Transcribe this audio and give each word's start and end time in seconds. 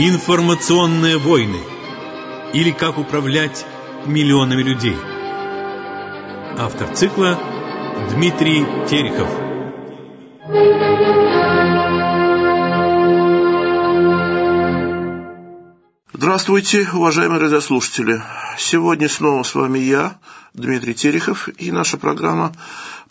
Информационные 0.00 1.18
войны 1.18 1.58
или 2.52 2.70
как 2.70 2.98
управлять 2.98 3.66
миллионами 4.06 4.62
людей. 4.62 4.96
Автор 6.56 6.94
цикла 6.94 7.36
Дмитрий 8.12 8.64
Терехов. 8.86 9.28
Здравствуйте, 16.12 16.88
уважаемые 16.92 17.40
радиослушатели. 17.40 18.22
Сегодня 18.56 19.08
снова 19.08 19.42
с 19.42 19.56
вами 19.56 19.80
я, 19.80 20.20
Дмитрий 20.54 20.94
Терехов, 20.94 21.48
и 21.48 21.72
наша 21.72 21.98
программа 21.98 22.52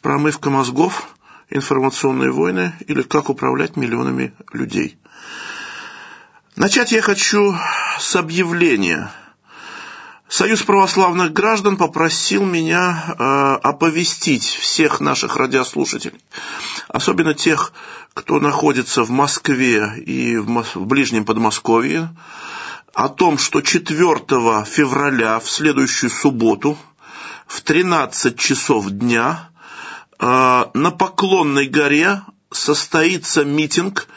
«Промывка 0.02 0.50
мозгов. 0.50 1.10
Информационные 1.50 2.32
войны» 2.32 2.72
или 2.88 3.02
«Как 3.02 3.30
управлять 3.30 3.76
миллионами 3.76 4.34
людей». 4.54 4.98
Начать 6.58 6.92
я 6.92 7.04
хочу 7.04 7.56
с 8.00 8.16
объявления. 8.16 9.12
Союз 10.28 10.64
православных 10.64 11.32
граждан 11.32 11.78
попросил 11.78 12.46
меня 12.46 12.98
э, 13.08 13.60
оповестить 13.62 14.44
всех 14.44 15.00
наших 15.00 15.36
радиослушателей, 15.36 16.20
особенно 16.88 17.36
тех, 17.36 17.74
кто 18.16 18.40
находится 18.40 19.04
в 19.04 19.12
Москве 19.12 20.00
и 20.04 20.38
в, 20.38 20.48
в 20.48 20.86
ближнем 20.88 21.26
Подмосковье, 21.26 22.10
о 22.96 23.08
том, 23.10 23.38
что 23.38 23.62
4 23.62 24.66
февраля, 24.66 25.40
в 25.40 25.48
следующую 25.48 26.10
субботу, 26.10 26.76
в 27.46 27.62
13 27.62 28.36
часов 28.36 28.90
дня, 28.90 29.52
э, 30.18 30.26
на 30.74 30.90
Поклонной 30.90 31.68
горе 31.68 32.24
состоится 32.50 33.46
митинг 33.46 34.08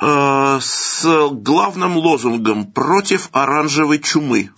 э, 0.00 0.58
с 0.60 1.28
главным 1.30 1.96
лозунгом 1.96 2.70
«Против 2.72 3.28
оранжевой 3.32 3.98
чумы». 3.98 4.50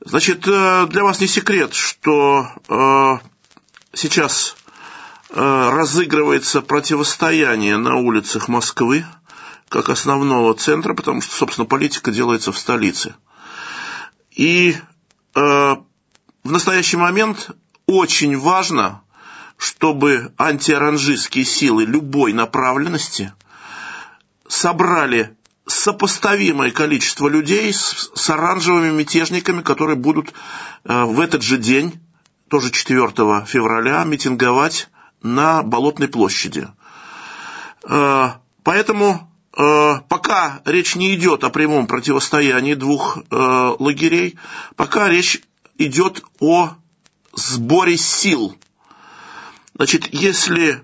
Значит, 0.00 0.46
э, 0.46 0.86
для 0.88 1.02
вас 1.02 1.20
не 1.20 1.26
секрет, 1.26 1.74
что 1.74 2.48
э, 2.68 3.18
сейчас 3.92 4.56
разыгрывается 5.28 6.62
противостояние 6.62 7.76
на 7.78 7.96
улицах 7.96 8.46
Москвы 8.46 9.04
как 9.68 9.88
основного 9.88 10.54
центра, 10.54 10.94
потому 10.94 11.20
что, 11.20 11.34
собственно, 11.34 11.66
политика 11.66 12.12
делается 12.12 12.52
в 12.52 12.58
столице. 12.58 13.16
И 14.30 14.76
в 15.34 15.82
настоящий 16.44 16.96
момент 16.96 17.50
очень 17.86 18.38
важно, 18.38 19.02
чтобы 19.56 20.32
антиоранжистские 20.38 21.44
силы 21.44 21.84
любой 21.84 22.32
направленности 22.32 23.32
собрали 24.48 25.36
сопоставимое 25.66 26.70
количество 26.70 27.28
людей 27.28 27.72
с, 27.72 28.10
с 28.14 28.30
оранжевыми 28.30 28.90
мятежниками, 28.90 29.62
которые 29.62 29.96
будут 29.96 30.32
э, 30.84 31.04
в 31.04 31.20
этот 31.20 31.42
же 31.42 31.58
день, 31.58 32.00
тоже 32.48 32.70
4 32.70 33.08
февраля, 33.46 34.04
митинговать 34.04 34.88
на 35.22 35.62
Болотной 35.62 36.08
площади. 36.08 36.68
Э, 37.84 38.28
поэтому 38.62 39.32
э, 39.56 40.00
пока 40.08 40.60
речь 40.64 40.94
не 40.94 41.14
идет 41.16 41.42
о 41.42 41.50
прямом 41.50 41.88
противостоянии 41.88 42.74
двух 42.74 43.18
лагерей, 43.30 44.38
пока 44.76 45.08
речь 45.08 45.42
идет 45.78 46.22
о 46.38 46.74
сборе 47.32 47.96
сил. 47.96 48.56
Значит, 49.74 50.08
если 50.14 50.80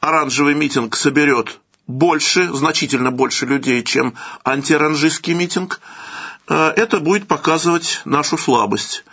оранжевый 0.00 0.54
митинг 0.54 0.96
соберет 0.96 1.60
больше, 1.86 2.52
значительно 2.52 3.10
больше 3.10 3.46
людей, 3.46 3.82
чем 3.82 4.14
антиоранжистский 4.44 5.34
митинг, 5.34 5.80
э, 6.48 6.72
это 6.76 7.00
будет 7.00 7.28
показывать 7.28 8.02
нашу 8.04 8.38
слабость. 8.38 9.04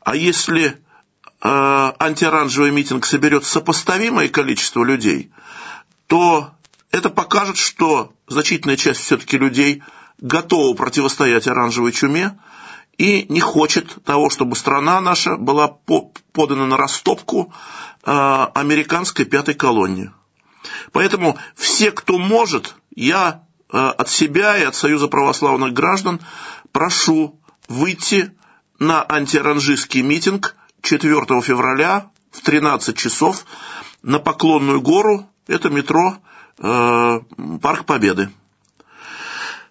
А 0.00 0.16
если 0.16 0.66
э, 0.66 1.92
антиоранжевый 1.98 2.70
митинг 2.70 3.06
соберет 3.06 3.44
сопоставимое 3.44 4.28
количество 4.28 4.84
людей, 4.84 5.30
то 6.06 6.52
это 6.90 7.10
покажет, 7.10 7.56
что 7.56 8.12
значительная 8.26 8.76
часть 8.76 9.00
все-таки 9.00 9.38
людей 9.38 9.82
готова 10.18 10.74
противостоять 10.74 11.46
оранжевой 11.46 11.92
чуме 11.92 12.38
и 12.96 13.26
не 13.28 13.40
хочет 13.40 14.02
того, 14.04 14.30
чтобы 14.30 14.56
страна 14.56 15.00
наша 15.00 15.36
была 15.36 15.68
подана 16.32 16.66
на 16.66 16.76
растопку 16.76 17.52
э, 18.04 18.46
американской 18.54 19.24
пятой 19.24 19.54
колонии. 19.54 20.10
Поэтому 20.92 21.38
все, 21.54 21.90
кто 21.90 22.18
может, 22.18 22.74
я 22.94 23.42
э, 23.72 23.76
от 23.76 24.08
себя 24.08 24.56
и 24.56 24.64
от 24.64 24.74
Союза 24.74 25.08
православных 25.08 25.72
граждан 25.72 26.20
прошу 26.72 27.38
выйти 27.68 28.32
на 28.78 29.04
антиоранжистский 29.08 30.02
митинг 30.02 30.56
4 30.82 31.14
февраля 31.42 32.10
в 32.30 32.40
13 32.42 32.96
часов 32.96 33.44
на 34.02 34.18
Поклонную 34.18 34.80
гору, 34.80 35.28
это 35.46 35.70
метро 35.70 36.18
э, 36.58 37.20
Парк 37.62 37.86
Победы. 37.86 38.30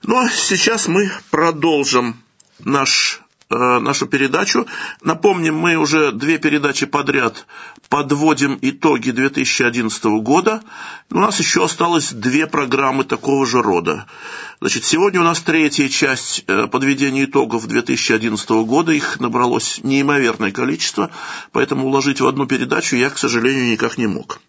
Ну, 0.04 0.18
а 0.18 0.30
сейчас 0.30 0.88
мы 0.88 1.12
продолжим 1.32 2.22
наш 2.60 3.22
нашу 3.50 4.08
передачу. 4.08 4.66
Напомним, 5.02 5.56
мы 5.56 5.76
уже 5.76 6.12
две 6.12 6.38
передачи 6.38 6.86
подряд 6.86 7.46
подводим 7.90 8.58
итоги 8.62 9.12
2011 9.12 10.04
года. 10.22 10.62
У 11.12 11.20
нас 11.20 11.40
еще 11.40 11.64
осталось 11.64 12.12
две 12.12 12.48
программы 12.48 13.04
такого 13.04 13.46
же 13.46 13.62
рода. 13.62 14.08
Значит, 14.62 14.86
сегодня 14.86 15.22
у 15.22 15.24
нас 15.24 15.42
третья 15.42 15.88
часть 15.90 16.46
подведения 16.46 17.26
итогов 17.26 17.68
2011 17.68 18.50
года. 18.66 18.92
Их 18.92 19.20
набралось 19.20 19.80
неимоверное 19.84 20.52
количество, 20.52 21.12
поэтому 21.52 21.88
уложить 21.88 22.22
в 22.22 22.28
одну 22.28 22.48
передачу 22.48 22.96
я, 22.96 23.10
к 23.10 23.18
сожалению, 23.18 23.70
никак 23.70 23.98
не 23.98 24.08
мог. 24.08 24.40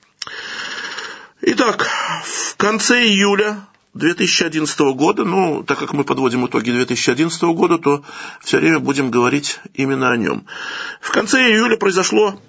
Итак, 1.42 1.88
в 2.24 2.56
конце 2.56 3.04
июля 3.04 3.66
2011 3.96 4.78
года, 4.94 5.24
ну, 5.24 5.62
так 5.62 5.78
как 5.78 5.92
мы 5.92 6.04
подводим 6.04 6.46
итоги 6.46 6.70
2011 6.70 7.42
года, 7.54 7.78
то 7.78 8.04
все 8.42 8.58
время 8.58 8.78
будем 8.78 9.10
говорить 9.10 9.58
именно 9.74 10.10
о 10.10 10.16
нем. 10.16 10.46
В 11.00 11.10
конце 11.10 11.50
июля 11.50 11.76
произошло 11.76 12.40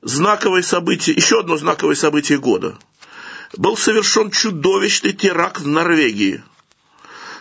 знаковое 0.00 0.62
событие, 0.62 1.16
еще 1.16 1.40
одно 1.40 1.56
знаковое 1.56 1.96
событие 1.96 2.38
года. 2.38 2.78
Был 3.56 3.76
совершен 3.76 4.30
чудовищный 4.30 5.12
теракт 5.12 5.60
в 5.60 5.66
Норвегии. 5.66 6.44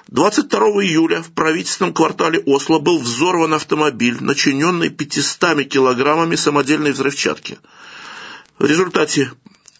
22 0.07 0.59
июля 0.83 1.21
в 1.21 1.31
правительственном 1.31 1.93
квартале 1.93 2.39
Осло 2.47 2.79
был 2.79 2.97
взорван 2.97 3.53
автомобиль, 3.53 4.17
начиненный 4.21 4.89
500 4.89 5.69
килограммами 5.69 6.35
самодельной 6.35 6.93
взрывчатки. 6.93 7.59
В 8.57 8.65
результате 8.65 9.31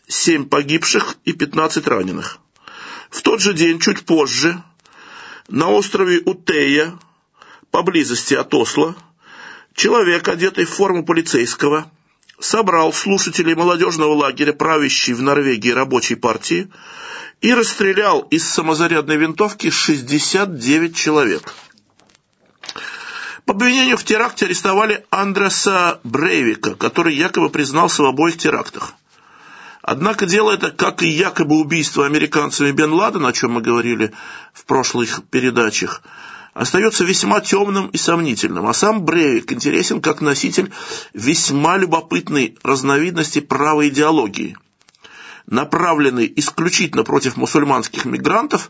7 0.07 0.45
погибших 0.45 1.15
и 1.25 1.33
15 1.33 1.88
раненых. 1.88 2.39
В 3.09 3.21
тот 3.21 3.41
же 3.41 3.53
день, 3.53 3.79
чуть 3.79 4.05
позже, 4.05 4.63
на 5.47 5.69
острове 5.69 6.19
Утея, 6.25 6.97
поблизости 7.71 8.35
от 8.35 8.53
Осло, 8.53 8.95
человек, 9.73 10.27
одетый 10.27 10.65
в 10.65 10.69
форму 10.69 11.03
полицейского, 11.03 11.91
собрал 12.39 12.93
слушателей 12.93 13.55
молодежного 13.55 14.13
лагеря, 14.13 14.53
правящей 14.53 15.13
в 15.13 15.21
Норвегии 15.21 15.71
рабочей 15.71 16.15
партии, 16.15 16.69
и 17.41 17.53
расстрелял 17.53 18.21
из 18.21 18.47
самозарядной 18.47 19.17
винтовки 19.17 19.69
69 19.69 20.95
человек. 20.95 21.53
По 23.45 23.53
обвинению 23.53 23.97
в 23.97 24.03
теракте 24.03 24.45
арестовали 24.45 25.05
Андреса 25.09 26.00
Брейвика, 26.03 26.75
который 26.75 27.15
якобы 27.15 27.50
признался 27.50 28.03
в 28.03 28.05
обоих 28.05 28.38
терактах. 28.38 28.94
Однако 29.91 30.27
дело 30.27 30.51
это, 30.51 30.69
как 30.69 31.01
и 31.01 31.07
якобы 31.07 31.59
убийство 31.59 32.06
американцами 32.06 32.69
Бен 32.69 32.94
Ладена, 32.94 33.30
о 33.30 33.33
чем 33.33 33.53
мы 33.53 33.62
говорили 33.62 34.13
в 34.53 34.65
прошлых 34.65 35.24
передачах, 35.31 36.03
остается 36.53 37.03
весьма 37.03 37.41
темным 37.41 37.88
и 37.88 37.97
сомнительным. 37.97 38.68
А 38.68 38.74
сам 38.75 39.03
Брейвик 39.03 39.51
интересен 39.51 40.00
как 40.00 40.21
носитель 40.21 40.71
весьма 41.15 41.77
любопытной 41.77 42.56
разновидности 42.62 43.39
правой 43.39 43.89
идеологии, 43.89 44.56
направленной 45.47 46.31
исключительно 46.36 47.03
против 47.03 47.36
мусульманских 47.36 48.06
мигрантов, 48.06 48.69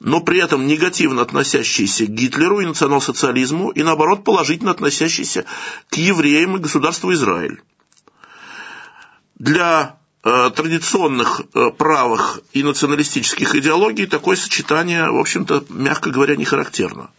но 0.00 0.22
при 0.22 0.38
этом 0.38 0.66
негативно 0.66 1.20
относящийся 1.20 2.06
к 2.06 2.08
Гитлеру 2.08 2.60
и 2.60 2.66
национал-социализму, 2.66 3.68
и 3.68 3.82
наоборот 3.82 4.24
положительно 4.24 4.70
относящийся 4.70 5.44
к 5.90 5.96
евреям 5.96 6.56
и 6.56 6.60
государству 6.60 7.12
Израиль. 7.12 7.60
Для 9.34 9.98
традиционных 10.24 11.42
правых 11.76 12.40
и 12.52 12.62
националистических 12.62 13.54
идеологий 13.56 14.06
такое 14.06 14.36
сочетание, 14.36 15.10
в 15.10 15.18
общем-то, 15.18 15.66
мягко 15.68 16.10
говоря, 16.10 16.34
не 16.34 16.46
характерно. 16.46 17.10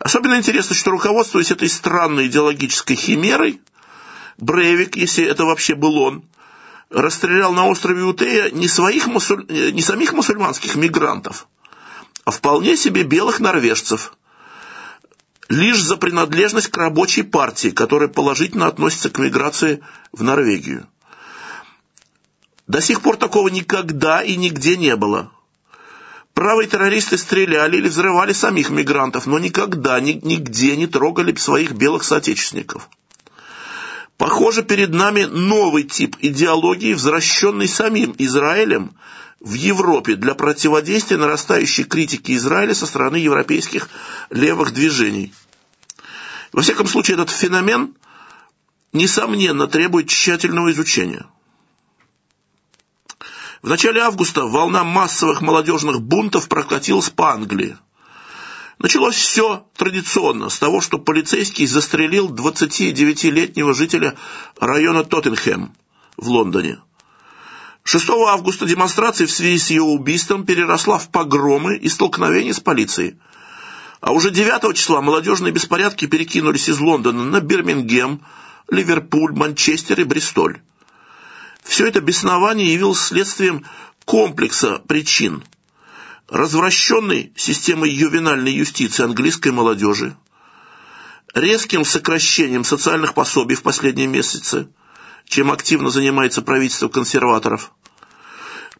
Особенно 0.00 0.36
интересно, 0.36 0.74
что 0.74 0.90
руководствуясь 0.90 1.52
этой 1.52 1.68
странной 1.68 2.26
идеологической 2.26 2.96
химерой, 2.96 3.60
Брейвик, 4.38 4.96
если 4.96 5.24
это 5.24 5.44
вообще 5.44 5.74
был 5.74 5.98
он, 5.98 6.24
расстрелял 6.88 7.52
на 7.52 7.66
острове 7.66 8.02
Утея 8.02 8.50
не, 8.50 8.66
своих 8.66 9.06
мусуль... 9.06 9.44
не 9.48 9.82
самих 9.82 10.12
мусульманских 10.12 10.74
мигрантов, 10.74 11.46
а 12.24 12.30
вполне 12.30 12.76
себе 12.76 13.02
белых 13.02 13.38
норвежцев, 13.38 14.14
лишь 15.48 15.82
за 15.82 15.96
принадлежность 15.96 16.68
к 16.68 16.76
рабочей 16.76 17.22
партии, 17.22 17.68
которая 17.68 18.08
положительно 18.08 18.66
относится 18.66 19.10
к 19.10 19.18
миграции 19.18 19.82
в 20.12 20.22
Норвегию. 20.22 20.86
До 22.70 22.80
сих 22.80 23.00
пор 23.00 23.16
такого 23.16 23.48
никогда 23.48 24.22
и 24.22 24.36
нигде 24.36 24.76
не 24.76 24.94
было. 24.94 25.32
Правые 26.34 26.68
террористы 26.68 27.18
стреляли 27.18 27.78
или 27.78 27.88
взрывали 27.88 28.32
самих 28.32 28.70
мигрантов, 28.70 29.26
но 29.26 29.40
никогда, 29.40 29.98
ни, 29.98 30.12
нигде 30.12 30.76
не 30.76 30.86
трогали 30.86 31.34
своих 31.34 31.72
белых 31.72 32.04
соотечественников. 32.04 32.88
Похоже, 34.18 34.62
перед 34.62 34.90
нами 34.90 35.24
новый 35.24 35.82
тип 35.82 36.16
идеологии, 36.20 36.94
возвращенный 36.94 37.66
самим 37.66 38.14
Израилем 38.18 38.92
в 39.40 39.54
Европе 39.54 40.14
для 40.14 40.36
противодействия 40.36 41.16
нарастающей 41.16 41.82
критике 41.82 42.36
Израиля 42.36 42.76
со 42.76 42.86
стороны 42.86 43.16
европейских 43.16 43.88
левых 44.30 44.72
движений. 44.72 45.34
Во 46.52 46.62
всяком 46.62 46.86
случае, 46.86 47.14
этот 47.14 47.30
феномен, 47.30 47.96
несомненно, 48.92 49.66
требует 49.66 50.08
тщательного 50.08 50.70
изучения. 50.70 51.26
В 53.62 53.68
начале 53.68 54.00
августа 54.00 54.46
волна 54.46 54.84
массовых 54.84 55.42
молодежных 55.42 56.00
бунтов 56.00 56.48
прокатилась 56.48 57.10
по 57.10 57.30
Англии. 57.30 57.76
Началось 58.78 59.16
все 59.16 59.66
традиционно, 59.76 60.48
с 60.48 60.58
того, 60.58 60.80
что 60.80 60.98
полицейский 60.98 61.66
застрелил 61.66 62.30
29-летнего 62.32 63.74
жителя 63.74 64.16
района 64.58 65.04
Тоттенхэм 65.04 65.74
в 66.16 66.28
Лондоне. 66.28 66.78
6 67.84 68.08
августа 68.28 68.64
демонстрация 68.64 69.26
в 69.26 69.30
связи 69.30 69.58
с 69.58 69.68
ее 69.68 69.82
убийством 69.82 70.46
переросла 70.46 70.98
в 70.98 71.10
погромы 71.10 71.76
и 71.76 71.90
столкновения 71.90 72.54
с 72.54 72.60
полицией. 72.60 73.18
А 74.00 74.12
уже 74.12 74.30
9 74.30 74.74
числа 74.74 75.02
молодежные 75.02 75.52
беспорядки 75.52 76.06
перекинулись 76.06 76.70
из 76.70 76.80
Лондона 76.80 77.24
на 77.24 77.40
Бирмингем, 77.40 78.22
Ливерпуль, 78.70 79.34
Манчестер 79.34 80.00
и 80.00 80.04
Бристоль. 80.04 80.60
Все 81.70 81.86
это 81.86 82.00
беснование 82.00 82.72
явилось 82.72 82.98
следствием 82.98 83.64
комплекса 84.04 84.80
причин. 84.88 85.44
Развращенной 86.26 87.32
системой 87.36 87.90
ювенальной 87.92 88.50
юстиции 88.50 89.04
английской 89.04 89.52
молодежи, 89.52 90.16
резким 91.32 91.84
сокращением 91.84 92.64
социальных 92.64 93.14
пособий 93.14 93.54
в 93.54 93.62
последние 93.62 94.08
месяцы, 94.08 94.66
чем 95.26 95.52
активно 95.52 95.90
занимается 95.90 96.42
правительство 96.42 96.88
консерваторов, 96.88 97.70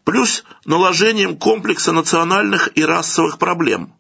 плюс 0.03 0.43
наложением 0.65 1.37
комплекса 1.37 1.93
национальных 1.93 2.77
и 2.77 2.85
расовых 2.85 3.39
проблем, 3.39 3.95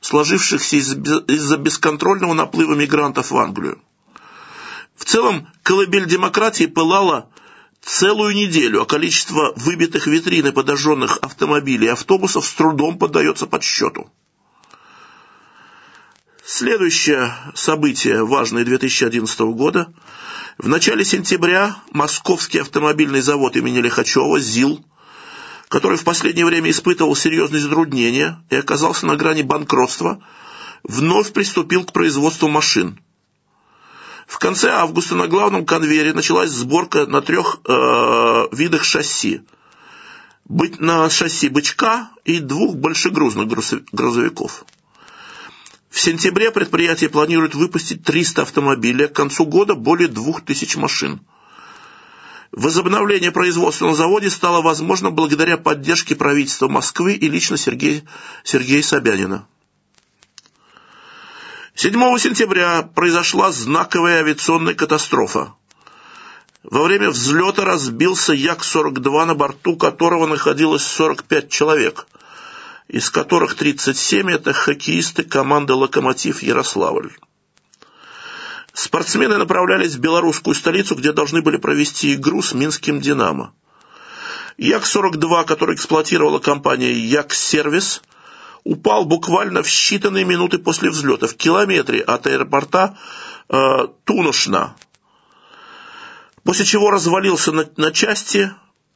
сложившихся 0.00 0.76
из-за 0.76 1.56
бесконтрольного 1.58 2.32
наплыва 2.32 2.72
мигрантов 2.72 3.32
в 3.32 3.36
Англию. 3.36 3.82
В 4.96 5.04
целом, 5.04 5.46
колыбель 5.62 6.06
демократии 6.06 6.64
пылала 6.64 7.28
целую 7.84 8.34
неделю, 8.34 8.82
а 8.82 8.86
количество 8.86 9.52
выбитых 9.56 10.06
витрин 10.06 10.46
и 10.46 10.52
подожженных 10.52 11.18
автомобилей 11.22 11.86
и 11.86 11.90
автобусов 11.90 12.46
с 12.46 12.52
трудом 12.52 12.98
поддается 12.98 13.46
подсчету. 13.46 14.10
Следующее 16.44 17.34
событие, 17.54 18.24
важное 18.24 18.64
2011 18.64 19.40
года. 19.40 19.92
В 20.58 20.68
начале 20.68 21.04
сентября 21.04 21.76
Московский 21.90 22.58
автомобильный 22.58 23.22
завод 23.22 23.56
имени 23.56 23.78
Лихачева 23.78 24.38
ЗИЛ, 24.38 24.84
который 25.68 25.96
в 25.96 26.04
последнее 26.04 26.46
время 26.46 26.70
испытывал 26.70 27.16
серьезные 27.16 27.60
затруднения 27.60 28.44
и 28.50 28.56
оказался 28.56 29.06
на 29.06 29.16
грани 29.16 29.42
банкротства, 29.42 30.22
вновь 30.82 31.32
приступил 31.32 31.84
к 31.84 31.92
производству 31.92 32.48
машин. 32.48 33.00
В 34.26 34.38
конце 34.38 34.70
августа 34.70 35.14
на 35.14 35.26
главном 35.26 35.66
конвейере 35.66 36.12
началась 36.12 36.50
сборка 36.50 37.06
на 37.06 37.20
трех 37.20 37.58
э, 37.66 38.48
видах 38.52 38.84
шасси. 38.84 39.42
Быть 40.46 40.80
на 40.80 41.08
шасси 41.10 41.48
бычка 41.48 42.10
и 42.24 42.38
двух 42.38 42.76
большегрузных 42.76 43.48
грузовиков. 43.92 44.64
В 45.90 46.00
сентябре 46.00 46.50
предприятие 46.50 47.08
планирует 47.08 47.54
выпустить 47.54 48.02
300 48.02 48.42
автомобилей, 48.42 49.06
к 49.06 49.12
концу 49.12 49.46
года 49.46 49.74
более 49.74 50.08
2000 50.08 50.76
машин. 50.78 51.20
Возобновление 52.50 53.30
производства 53.30 53.86
на 53.86 53.94
заводе 53.94 54.30
стало 54.30 54.62
возможно 54.62 55.10
благодаря 55.10 55.56
поддержке 55.56 56.14
правительства 56.14 56.68
Москвы 56.68 57.14
и 57.14 57.28
лично 57.28 57.56
Сергея, 57.56 58.02
Сергея 58.42 58.82
Собянина. 58.82 59.46
7 61.76 61.92
сентября 62.18 62.82
произошла 62.82 63.50
знаковая 63.50 64.20
авиационная 64.20 64.74
катастрофа. 64.74 65.54
Во 66.62 66.84
время 66.84 67.10
взлета 67.10 67.64
разбился 67.64 68.32
Як-42, 68.32 69.24
на 69.24 69.34
борту 69.34 69.76
которого 69.76 70.28
находилось 70.28 70.84
45 70.84 71.50
человек, 71.50 72.06
из 72.86 73.10
которых 73.10 73.56
37– 73.56 74.30
это 74.30 74.52
хоккеисты 74.52 75.24
команды 75.24 75.74
«Локомотив 75.74 76.44
Ярославль». 76.44 77.10
Спортсмены 78.72 79.36
направлялись 79.36 79.96
в 79.96 80.00
белорусскую 80.00 80.54
столицу, 80.54 80.94
где 80.94 81.12
должны 81.12 81.42
были 81.42 81.56
провести 81.56 82.14
игру 82.14 82.40
с 82.40 82.54
Минским 82.54 83.00
«Динамо». 83.00 83.52
Як-42, 84.58 85.44
который 85.44 85.74
эксплуатировала 85.74 86.38
компания 86.38 86.92
Як-сервис– 86.92 88.00
упал 88.64 89.04
буквально 89.04 89.62
в 89.62 89.66
считанные 89.66 90.24
минуты 90.24 90.58
после 90.58 90.90
взлета, 90.90 91.28
в 91.28 91.34
километре 91.34 92.00
от 92.00 92.26
аэропорта 92.26 92.98
э, 93.48 93.88
Тунушна, 94.04 94.74
после 96.42 96.64
чего 96.64 96.90
развалился 96.90 97.52
на, 97.52 97.68
на 97.76 97.92
части, 97.92 98.50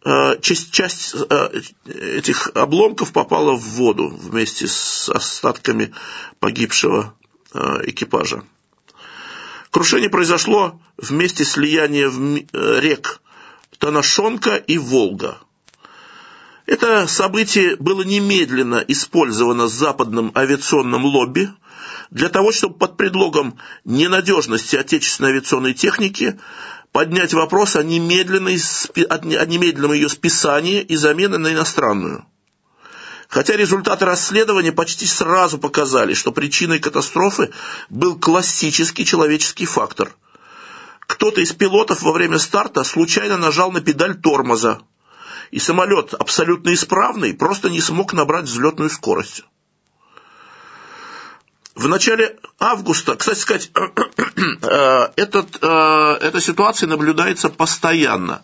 э, 0.04 0.40
часть, 0.40 0.72
часть 0.72 1.14
э, 1.14 1.60
этих 1.84 2.50
обломков 2.54 3.12
попала 3.12 3.52
в 3.52 3.62
воду 3.62 4.08
вместе 4.08 4.66
с 4.66 5.10
остатками 5.10 5.92
погибшего 6.40 7.14
э, 7.52 7.58
экипажа. 7.84 8.44
Крушение 9.70 10.08
произошло 10.08 10.80
вместе 10.96 11.44
слияния 11.44 12.08
э, 12.08 12.80
рек 12.80 13.20
Танашонка 13.78 14.56
и 14.56 14.78
Волга– 14.78 15.38
это 16.68 17.06
событие 17.06 17.76
было 17.76 18.02
немедленно 18.02 18.84
использовано 18.86 19.68
западным 19.68 20.32
авиационным 20.34 21.06
лобби 21.06 21.48
для 22.10 22.28
того, 22.28 22.52
чтобы 22.52 22.76
под 22.76 22.98
предлогом 22.98 23.56
ненадежности 23.86 24.76
отечественной 24.76 25.30
авиационной 25.30 25.72
техники 25.72 26.38
поднять 26.92 27.32
вопрос 27.32 27.74
о, 27.74 27.80
о 27.80 27.82
немедленном 27.82 29.92
ее 29.94 30.10
списании 30.10 30.82
и 30.82 30.94
замене 30.96 31.38
на 31.38 31.54
иностранную. 31.54 32.26
Хотя 33.28 33.56
результаты 33.56 34.04
расследования 34.04 34.72
почти 34.72 35.06
сразу 35.06 35.56
показали, 35.56 36.12
что 36.12 36.32
причиной 36.32 36.80
катастрофы 36.80 37.50
был 37.88 38.18
классический 38.18 39.06
человеческий 39.06 39.64
фактор. 39.64 40.14
Кто-то 41.00 41.40
из 41.40 41.54
пилотов 41.54 42.02
во 42.02 42.12
время 42.12 42.38
старта 42.38 42.84
случайно 42.84 43.38
нажал 43.38 43.72
на 43.72 43.80
педаль 43.80 44.20
тормоза, 44.20 44.82
и 45.50 45.58
самолет 45.58 46.14
абсолютно 46.14 46.72
исправный 46.74 47.34
просто 47.34 47.70
не 47.70 47.80
смог 47.80 48.12
набрать 48.12 48.44
взлетную 48.44 48.90
скорость. 48.90 49.44
В 51.74 51.86
начале 51.86 52.36
августа, 52.58 53.14
кстати 53.16 53.38
сказать, 53.38 53.70
э, 53.76 55.08
этот, 55.14 55.58
э, 55.62 56.18
эта 56.20 56.40
ситуация 56.40 56.88
наблюдается 56.88 57.50
постоянно. 57.50 58.42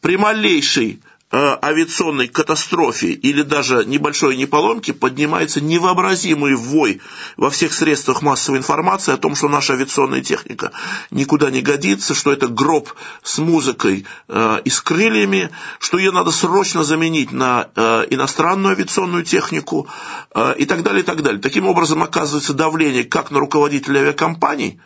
При 0.00 0.16
малейшей 0.16 1.00
авиационной 1.36 2.28
катастрофе 2.28 3.12
или 3.12 3.42
даже 3.42 3.84
небольшой 3.84 4.36
неполомке 4.36 4.92
поднимается 4.92 5.60
невообразимый 5.60 6.54
вой 6.54 7.00
во 7.36 7.50
всех 7.50 7.72
средствах 7.72 8.22
массовой 8.22 8.58
информации 8.58 9.12
о 9.12 9.16
том, 9.16 9.34
что 9.34 9.48
наша 9.48 9.74
авиационная 9.74 10.22
техника 10.22 10.72
никуда 11.10 11.50
не 11.50 11.62
годится, 11.62 12.14
что 12.14 12.32
это 12.32 12.48
гроб 12.48 12.92
с 13.22 13.38
музыкой 13.38 14.06
э, 14.28 14.60
и 14.64 14.70
с 14.70 14.80
крыльями, 14.80 15.50
что 15.78 15.98
ее 15.98 16.10
надо 16.10 16.30
срочно 16.30 16.84
заменить 16.84 17.32
на 17.32 17.68
э, 17.74 18.06
иностранную 18.10 18.72
авиационную 18.72 19.24
технику 19.24 19.88
э, 20.34 20.54
и 20.58 20.64
так 20.64 20.82
далее, 20.82 21.02
и 21.02 21.06
так 21.06 21.22
далее. 21.22 21.40
Таким 21.40 21.66
образом, 21.66 22.02
оказывается 22.02 22.54
давление 22.54 23.04
как 23.04 23.30
на 23.30 23.40
руководителей 23.40 24.00
авиакомпаний, 24.00 24.80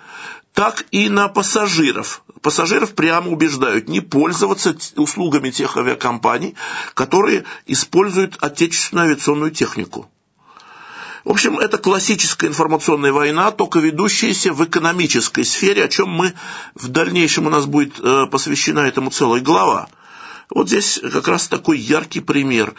так 0.55 0.85
и 0.91 1.09
на 1.09 1.29
пассажиров. 1.29 2.23
Пассажиров 2.43 2.95
прямо 2.95 3.31
убеждают 3.31 3.89
не 3.89 4.01
пользоваться 4.01 4.77
услугами 4.97 5.51
тех 5.51 5.77
авиакомпаний, 5.77 6.55
которые 6.95 7.45
используют 7.67 8.37
отечественную 8.41 9.07
авиационную 9.07 9.51
технику. 9.51 10.11
В 11.25 11.31
общем, 11.31 11.59
это 11.59 11.77
классическая 11.77 12.47
информационная 12.47 13.13
война, 13.13 13.51
только 13.51 13.79
ведущаяся 13.79 14.53
в 14.55 14.65
экономической 14.65 15.45
сфере, 15.45 15.85
о 15.85 15.89
чем 15.89 16.09
мы 16.09 16.33
в 16.75 16.89
дальнейшем 16.89 17.47
у 17.47 17.51
нас 17.51 17.67
будет 17.67 18.01
э, 18.01 18.27
посвящена 18.31 18.81
этому 18.81 19.11
целая 19.11 19.43
глава. 19.43 19.89
Вот 20.51 20.69
здесь 20.69 21.01
как 21.13 21.29
раз 21.29 21.49
такой 21.49 21.79
яркий 21.79 22.21
пример. 22.21 22.75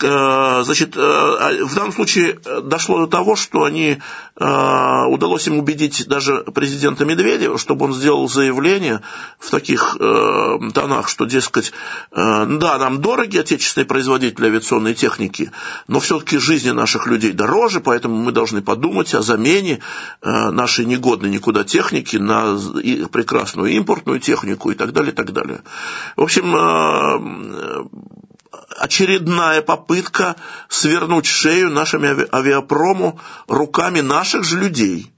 Э, 0.00 0.62
значит, 0.64 0.96
э, 0.96 1.00
а 1.00 1.64
в 1.64 1.74
данном 1.74 1.92
случае 1.92 2.38
дошло 2.62 3.00
до 3.00 3.06
того, 3.08 3.34
что 3.34 3.64
они, 3.64 3.98
э, 4.36 5.04
удалось 5.08 5.48
им 5.48 5.58
убедить 5.58 6.06
даже 6.06 6.44
президента 6.54 7.04
Медведева, 7.04 7.58
чтобы 7.58 7.86
он 7.86 7.94
сделал 7.94 8.28
заявление 8.28 9.00
в 9.40 9.50
таких 9.50 9.96
тонах, 9.98 11.08
что, 11.08 11.24
дескать, 11.24 11.72
да, 12.12 12.46
нам 12.78 13.00
дороги 13.00 13.38
отечественные 13.38 13.86
производители 13.86 14.46
авиационной 14.46 14.94
техники, 14.94 15.50
но 15.86 16.00
все-таки 16.00 16.38
жизни 16.38 16.70
наших 16.70 17.06
людей 17.06 17.32
дороже, 17.32 17.80
поэтому 17.80 18.16
мы 18.16 18.32
должны 18.32 18.62
подумать 18.62 19.14
о 19.14 19.22
замене 19.22 19.80
нашей 20.22 20.84
негодной 20.84 21.30
никуда 21.30 21.64
техники 21.64 22.16
на 22.16 22.58
прекрасную 23.10 23.72
импортную 23.72 24.20
технику 24.20 24.70
и 24.70 24.74
так 24.74 24.92
далее, 24.92 25.12
и 25.12 25.14
так 25.14 25.32
далее. 25.32 25.60
В 26.16 26.22
общем, 26.22 26.52
очередная 28.78 29.62
попытка 29.62 30.36
свернуть 30.68 31.26
шею 31.26 31.70
нашему 31.70 32.06
авиапрому 32.32 33.20
руками 33.46 34.00
наших 34.00 34.44
же 34.44 34.58
людей 34.58 35.12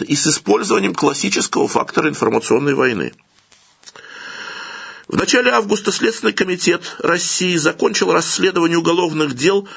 и 0.00 0.14
с 0.14 0.26
использованием 0.26 0.94
классического 0.94 1.68
фактора 1.68 2.08
информационной 2.08 2.74
войны. 2.74 3.12
В 5.08 5.16
начале 5.16 5.52
августа 5.52 5.92
Следственный 5.92 6.32
комитет 6.32 6.96
России 6.98 7.56
закончил 7.56 8.12
расследование 8.12 8.76
уголовных 8.76 9.34
дел 9.34 9.68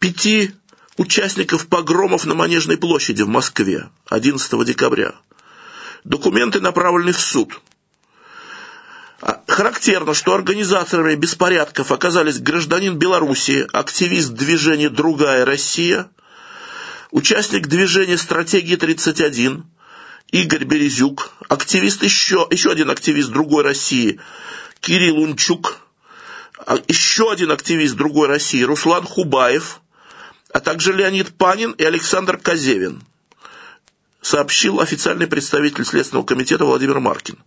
пяти 0.00 0.50
участников 0.96 1.68
погромов 1.68 2.26
на 2.26 2.34
Манежной 2.34 2.76
площади 2.76 3.22
в 3.22 3.28
Москве 3.28 3.88
11 4.08 4.64
декабря. 4.64 5.14
Документы 6.04 6.60
направлены 6.60 7.12
в 7.12 7.20
суд– 7.20 7.60
характерно, 9.46 10.14
что 10.14 10.34
организаторами 10.34 11.14
беспорядков 11.14 11.92
оказались 11.92 12.40
гражданин 12.40 12.98
Белоруссии, 12.98 13.66
активист 13.72 14.32
движения 14.32 14.90
«Другая 14.90 15.44
Россия», 15.44 16.10
участник 17.10 17.66
движения 17.66 18.18
«Стратегия 18.18 18.76
31», 18.76 19.62
Игорь 20.32 20.64
Березюк, 20.64 21.32
активист 21.48 22.02
еще, 22.02 22.46
еще 22.50 22.72
один 22.72 22.90
активист 22.90 23.30
другой 23.30 23.62
России, 23.62 24.20
Кирилл 24.80 25.20
Унчук, 25.20 25.78
а, 26.66 26.78
еще 26.88 27.30
один 27.30 27.52
активист 27.52 27.94
другой 27.94 28.26
России, 28.26 28.62
Руслан 28.62 29.04
Хубаев, 29.04 29.80
а 30.52 30.60
также 30.60 30.92
Леонид 30.92 31.36
Панин 31.36 31.72
и 31.72 31.84
Александр 31.84 32.38
Козевин, 32.38 33.02
сообщил 34.20 34.80
официальный 34.80 35.28
представитель 35.28 35.84
Следственного 35.84 36.26
комитета 36.26 36.64
Владимир 36.64 36.98
Маркин. 36.98 37.38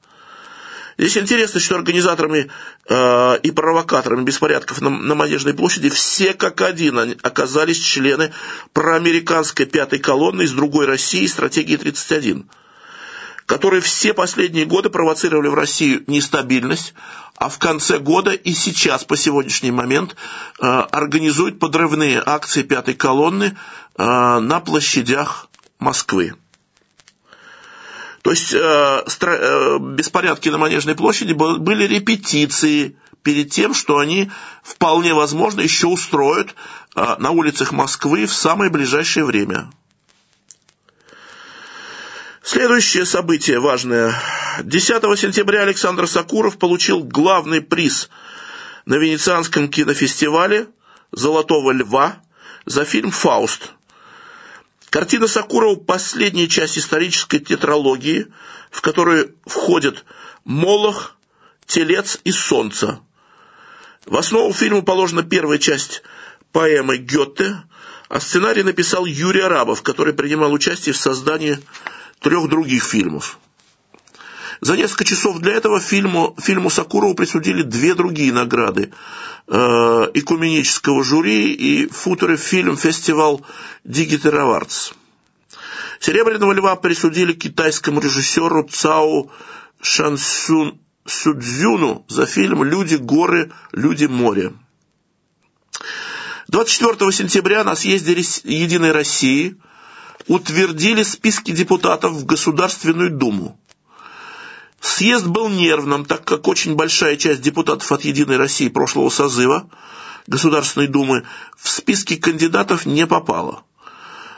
Здесь 0.99 1.17
интересно, 1.17 1.61
что 1.61 1.75
организаторами 1.75 2.51
э, 2.89 3.39
и 3.41 3.51
провокаторами 3.51 4.25
беспорядков 4.25 4.81
на, 4.81 4.89
на 4.89 5.15
Манежной 5.15 5.53
площади 5.53 5.87
все 5.87 6.33
как 6.33 6.59
один 6.59 7.15
оказались 7.23 7.79
члены 7.79 8.33
проамериканской 8.73 9.65
пятой 9.65 9.99
колонны 9.99 10.41
из 10.41 10.51
другой 10.51 10.87
России 10.87 11.25
стратегии 11.25 11.77
31 11.77 12.49
которые 13.45 13.81
все 13.81 14.13
последние 14.13 14.65
годы 14.65 14.89
провоцировали 14.91 15.47
в 15.47 15.55
России 15.55 16.03
нестабильность, 16.05 16.93
а 17.35 17.49
в 17.49 17.57
конце 17.57 17.97
года 17.97 18.31
и 18.31 18.53
сейчас, 18.53 19.03
по 19.05 19.17
сегодняшний 19.17 19.71
момент, 19.71 20.17
э, 20.59 20.65
организуют 20.67 21.59
подрывные 21.59 22.21
акции 22.23 22.61
пятой 22.61 22.93
колонны 22.93 23.57
э, 23.97 24.03
на 24.03 24.59
площадях 24.59 25.47
Москвы. 25.79 26.35
То 28.21 28.31
есть 28.31 28.53
э, 28.53 28.57
э, 28.57 29.77
беспорядки 29.79 30.49
на 30.49 30.57
Манежной 30.57 30.95
площади 30.95 31.33
были 31.33 31.85
репетиции 31.85 32.97
перед 33.23 33.51
тем, 33.51 33.73
что 33.73 33.97
они 33.97 34.29
вполне 34.63 35.13
возможно 35.13 35.61
еще 35.61 35.88
устроят 35.88 36.55
э, 36.95 37.15
на 37.19 37.31
улицах 37.31 37.71
Москвы 37.71 38.25
в 38.25 38.33
самое 38.33 38.69
ближайшее 38.69 39.25
время. 39.25 39.69
Следующее 42.43 43.05
событие 43.05 43.59
важное. 43.59 44.19
10 44.63 45.01
сентября 45.19 45.61
Александр 45.61 46.07
Сакуров 46.07 46.57
получил 46.57 47.03
главный 47.03 47.61
приз 47.61 48.09
на 48.85 48.95
Венецианском 48.95 49.69
кинофестивале 49.69 50.67
«Золотого 51.11 51.71
льва» 51.71 52.17
за 52.65 52.85
фильм 52.85 53.11
«Фауст», 53.11 53.73
Картина 54.89 55.27
Сакурова– 55.27 55.75
последняя 55.86 56.48
часть 56.48 56.77
исторической 56.77 57.39
тетралогии, 57.39 58.27
в 58.72 58.81
которую 58.81 59.36
входят 59.46 60.03
Молох, 60.46 61.15
Телец 61.67 62.19
и 62.24 62.31
Солнце. 62.31 63.00
В 64.05 64.17
основу 64.17 64.51
фильма 64.51 64.81
положена 64.81 65.22
первая 65.22 65.60
часть 65.60 66.01
поэмы 66.51 66.98
Гёте, 66.98 67.63
а 68.08 68.19
сценарий 68.19 68.63
написал 68.63 69.05
Юрий 69.05 69.41
Арабов, 69.41 69.84
который 69.84 70.13
принимал 70.13 70.51
участие 70.51 70.93
в 70.93 70.98
создании 70.98 71.60
трех 72.19 72.50
других 72.50 72.84
фильмов. 72.84 73.38
За 74.61 74.75
несколько 74.75 75.05
часов 75.05 75.39
для 75.39 75.53
этого 75.53 75.79
фильму, 75.79 76.35
фильму 76.37 76.69
Сакурову 76.69 77.15
присудили 77.15 77.61
две 77.61 77.95
другие 77.95 78.33
награды 78.33 78.91
э, 79.47 79.53
экуменического 80.13 81.03
жюри 81.03 81.53
и 81.53 81.87
футеры 81.87 82.35
фильм 82.35 82.75
фестивал 82.75 83.45
Awards. 83.85 84.93
Серебряного 85.99 86.51
льва 86.53 86.75
присудили 86.75 87.33
китайскому 87.33 88.01
режиссеру 88.01 88.67
Цао 88.69 89.31
Шансун 89.81 90.79
Судзюну 91.05 92.05
за 92.07 92.25
фильм 92.25 92.63
«Люди, 92.63 92.95
горы, 92.95 93.51
люди, 93.71 94.05
море». 94.05 94.53
24 96.49 97.11
сентября 97.11 97.63
на 97.63 97.75
съезде 97.75 98.13
«Единой 98.43 98.91
России» 98.91 99.55
утвердили 100.27 101.03
списки 101.03 101.51
депутатов 101.51 102.13
в 102.13 102.25
Государственную 102.25 103.09
Думу. 103.09 103.59
Съезд 104.81 105.27
был 105.27 105.50
нервным, 105.50 106.05
так 106.05 106.24
как 106.24 106.48
очень 106.48 106.75
большая 106.75 107.17
часть 107.17 107.41
депутатов 107.41 107.91
от 107.91 108.05
«Единой 108.05 108.38
России» 108.38 108.69
прошлого 108.69 109.09
созыва 109.09 109.69
Государственной 110.27 110.88
Думы 110.88 111.25
в 111.57 111.69
списки 111.69 112.15
кандидатов 112.15 112.86
не 112.86 113.05
попала. 113.05 113.63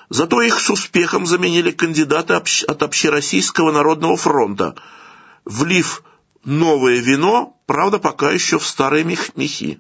Зато 0.10 0.42
их 0.42 0.60
с 0.60 0.70
успехом 0.70 1.26
заменили 1.26 1.72
кандидаты 1.72 2.34
от 2.34 2.84
Общероссийского 2.84 3.72
народного 3.72 4.18
фронта, 4.18 4.76
влив 5.46 6.04
новое 6.44 6.98
вино, 6.98 7.58
правда, 7.66 8.00
пока 8.00 8.32
еще 8.32 8.58
в 8.60 8.66
старые 8.66 9.04
мехи. 9.04 9.80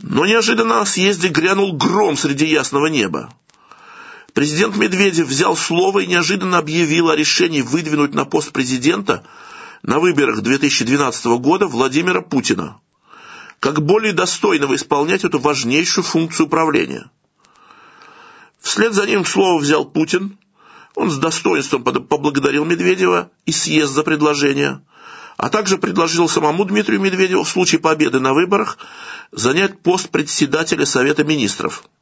Но 0.00 0.26
неожиданно 0.26 0.80
на 0.80 0.84
съезде 0.84 1.28
грянул 1.28 1.72
гром 1.72 2.16
среди 2.16 2.46
ясного 2.46 2.88
неба. 2.88 3.32
Президент 4.34 4.76
Медведев 4.76 5.28
взял 5.28 5.56
слово 5.56 6.00
и 6.00 6.08
неожиданно 6.08 6.58
объявил 6.58 7.08
о 7.08 7.16
решении 7.16 7.62
выдвинуть 7.62 8.14
на 8.14 8.24
пост 8.24 8.50
президента 8.52 9.22
на 9.84 10.00
выборах 10.00 10.40
2012 10.40 11.26
года 11.38 11.68
Владимира 11.68 12.20
Путина, 12.20 12.80
как 13.60 13.80
более 13.80 14.12
достойного 14.12 14.74
исполнять 14.74 15.22
эту 15.22 15.38
важнейшую 15.38 16.02
функцию 16.02 16.46
управления. 16.46 17.08
Вслед 18.60 18.92
за 18.92 19.06
ним 19.06 19.24
слово 19.24 19.60
взял 19.60 19.84
Путин, 19.84 20.36
он 20.96 21.12
с 21.12 21.18
достоинством 21.18 21.84
поблагодарил 21.84 22.64
Медведева 22.64 23.30
и 23.46 23.52
съезд 23.52 23.92
за 23.92 24.02
предложение, 24.02 24.80
а 25.36 25.48
также 25.48 25.78
предложил 25.78 26.28
самому 26.28 26.64
Дмитрию 26.64 27.00
Медведеву 27.00 27.44
в 27.44 27.48
случае 27.48 27.80
победы 27.80 28.18
на 28.18 28.34
выборах 28.34 28.78
занять 29.30 29.78
пост 29.78 30.08
председателя 30.08 30.86
Совета 30.86 31.22
Министров– 31.22 31.84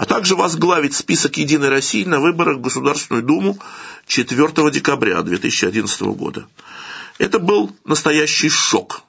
а 0.00 0.06
также 0.06 0.34
возглавить 0.34 0.94
список 0.94 1.36
«Единой 1.36 1.68
России» 1.68 2.04
на 2.04 2.20
выборах 2.20 2.56
в 2.56 2.62
Государственную 2.62 3.22
Думу 3.22 3.58
4 4.06 4.70
декабря 4.70 5.20
2011 5.20 6.00
года. 6.16 6.46
Это 7.18 7.38
был 7.38 7.76
настоящий 7.84 8.48
шок. 8.48 9.02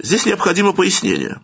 Здесь 0.00 0.26
необходимо 0.26 0.72
пояснение. 0.72 1.40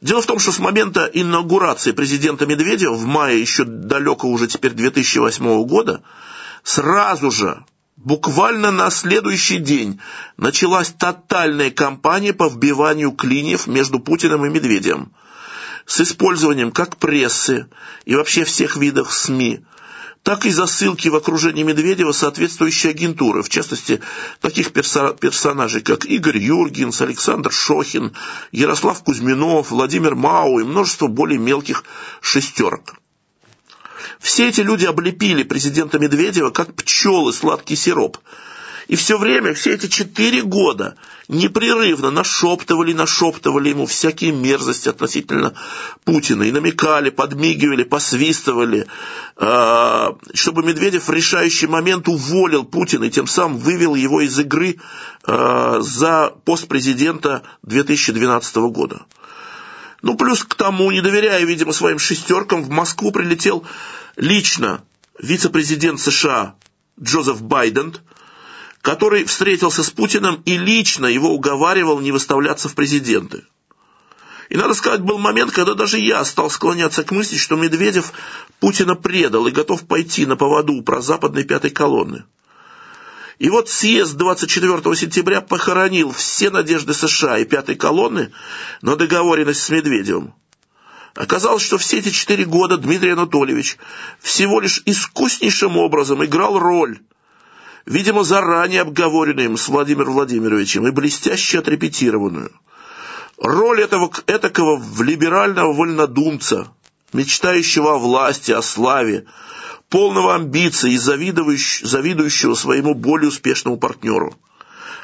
Дело 0.00 0.22
в 0.22 0.26
том, 0.26 0.38
что 0.38 0.50
с 0.50 0.58
момента 0.58 1.10
инаугурации 1.12 1.92
президента 1.92 2.46
Медведева 2.46 2.94
в 2.94 3.04
мае 3.04 3.38
еще 3.38 3.64
далеко 3.64 4.28
уже 4.28 4.46
теперь 4.46 4.72
2008 4.72 5.64
года 5.64 6.02
сразу 6.62 7.30
же 7.30 7.62
Буквально 7.96 8.70
на 8.70 8.90
следующий 8.90 9.58
день 9.58 10.00
началась 10.36 10.88
тотальная 10.88 11.70
кампания 11.70 12.32
по 12.32 12.48
вбиванию 12.48 13.10
клиньев 13.10 13.66
между 13.66 13.98
Путиным 13.98 14.46
и 14.46 14.48
Медведевым– 14.48 15.12
с 15.88 16.02
использованием 16.02 16.70
как 16.70 16.98
прессы 16.98 17.66
и 18.04 18.14
вообще 18.14 18.44
всех 18.44 18.76
видов 18.76 19.12
СМИ, 19.12 19.64
так 20.22 20.44
и 20.44 20.50
засылки 20.50 21.08
в 21.08 21.16
окружении 21.16 21.62
Медведева 21.62 22.12
соответствующей 22.12 22.90
агентуры, 22.90 23.42
в 23.42 23.48
частности, 23.48 24.02
таких 24.42 24.72
персонажей, 24.72 25.80
как 25.80 26.04
Игорь 26.04 26.36
Юргенс, 26.36 27.00
Александр 27.00 27.50
Шохин, 27.50 28.12
Ярослав 28.52 29.02
Кузьминов, 29.02 29.70
Владимир 29.70 30.14
Мау 30.14 30.60
и 30.60 30.64
множество 30.64 31.06
более 31.06 31.38
мелких 31.38 31.84
шестерок. 32.20 32.96
Все 34.20 34.48
эти 34.48 34.60
люди 34.60 34.84
облепили 34.84 35.42
президента 35.42 35.98
Медведева 35.98 36.50
как 36.50 36.74
пчелы 36.74 37.32
сладкий 37.32 37.76
сироп 37.76 38.18
И 38.88 38.96
все 38.96 39.18
время, 39.18 39.52
все 39.52 39.74
эти 39.74 39.86
четыре 39.86 40.42
года 40.42 40.96
непрерывно 41.28 42.10
нашептывали, 42.10 42.94
нашептывали 42.94 43.68
ему 43.68 43.84
всякие 43.84 44.32
мерзости 44.32 44.88
относительно 44.88 45.52
Путина. 46.04 46.44
И 46.44 46.52
намекали, 46.52 47.10
подмигивали, 47.10 47.82
посвистывали, 47.82 48.86
э, 49.36 50.06
чтобы 50.32 50.62
Медведев 50.62 51.06
в 51.06 51.12
решающий 51.12 51.66
момент 51.66 52.08
уволил 52.08 52.64
Путина 52.64 53.04
и 53.04 53.10
тем 53.10 53.26
самым 53.26 53.58
вывел 53.58 53.94
его 53.94 54.22
из 54.22 54.38
игры 54.38 54.78
э, 55.26 55.78
за 55.80 56.32
пост 56.46 56.66
президента 56.66 57.42
2012 57.64 58.56
года. 58.56 59.02
Ну, 60.00 60.16
плюс 60.16 60.44
к 60.44 60.54
тому, 60.54 60.90
не 60.92 61.02
доверяя, 61.02 61.44
видимо, 61.44 61.72
своим 61.72 61.98
шестеркам, 61.98 62.62
в 62.62 62.70
Москву 62.70 63.12
прилетел 63.12 63.66
лично 64.16 64.82
вице-президент 65.18 66.00
США 66.00 66.54
Джозеф 66.98 67.42
Байден, 67.42 67.94
который 68.82 69.24
встретился 69.24 69.82
с 69.82 69.90
Путиным 69.90 70.42
и 70.44 70.56
лично 70.56 71.06
его 71.06 71.34
уговаривал 71.34 72.00
не 72.00 72.12
выставляться 72.12 72.68
в 72.68 72.74
президенты. 72.74 73.44
И, 74.48 74.56
надо 74.56 74.74
сказать, 74.74 75.02
был 75.02 75.18
момент, 75.18 75.52
когда 75.52 75.74
даже 75.74 75.98
я 75.98 76.24
стал 76.24 76.48
склоняться 76.48 77.04
к 77.04 77.10
мысли, 77.10 77.36
что 77.36 77.56
Медведев 77.56 78.12
Путина 78.60 78.94
предал 78.94 79.46
и 79.46 79.52
готов 79.52 79.86
пойти 79.86 80.24
на 80.24 80.36
поводу 80.36 80.80
про 80.82 81.02
западной 81.02 81.44
пятой 81.44 81.70
колонны. 81.70 82.24
И 83.38 83.50
вот 83.50 83.68
съезд 83.68 84.16
24 84.16 84.96
сентября 84.96 85.40
похоронил 85.40 86.12
все 86.12 86.50
надежды 86.50 86.94
США 86.94 87.38
и 87.38 87.44
пятой 87.44 87.76
колонны 87.76 88.32
на 88.82 88.96
договоренность 88.96 89.62
с 89.62 89.70
Медведевым. 89.70 90.34
Оказалось, 91.14 91.62
что 91.62 91.78
все 91.78 91.98
эти 91.98 92.10
четыре 92.10 92.44
года 92.44 92.78
Дмитрий 92.78 93.10
Анатольевич 93.10 93.76
всего 94.20 94.60
лишь 94.60 94.82
искуснейшим 94.86 95.76
образом 95.76 96.24
играл 96.24 96.58
роль, 96.58 97.00
видимо, 97.88 98.22
заранее 98.22 98.82
обговоренную 98.82 99.46
им 99.46 99.56
с 99.56 99.66
Владимиром 99.68 100.12
Владимировичем 100.12 100.86
и 100.86 100.90
блестяще 100.90 101.58
отрепетированную. 101.58 102.52
Роль 103.38 103.80
этого 103.80 104.10
этакого 104.26 104.82
либерального 105.02 105.72
вольнодумца, 105.72 106.68
мечтающего 107.12 107.94
о 107.94 107.98
власти, 107.98 108.52
о 108.52 108.62
славе, 108.62 109.24
полного 109.88 110.34
амбиций 110.34 110.92
и 110.92 110.98
завидующего 110.98 112.54
своему 112.54 112.94
более 112.94 113.28
успешному 113.28 113.78
партнеру. 113.78 114.34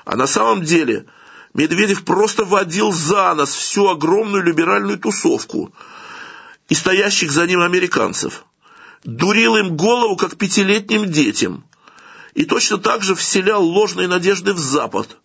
А 0.04 0.16
на 0.16 0.26
самом 0.26 0.62
деле 0.62 1.06
Медведев 1.54 2.04
просто 2.04 2.44
водил 2.44 2.92
за 2.92 3.32
нос 3.34 3.54
всю 3.54 3.88
огромную 3.88 4.42
либеральную 4.42 4.98
тусовку 4.98 5.72
и 6.68 6.74
стоящих 6.74 7.32
за 7.32 7.46
ним 7.46 7.60
американцев. 7.62 8.44
Дурил 9.04 9.56
им 9.56 9.76
голову, 9.76 10.16
как 10.16 10.36
пятилетним 10.36 11.10
детям. 11.10 11.64
И 12.34 12.44
точно 12.44 12.78
так 12.78 13.02
же 13.02 13.14
вселял 13.14 13.62
ложные 13.62 14.08
надежды 14.08 14.52
в 14.52 14.58
Запад, 14.58 15.16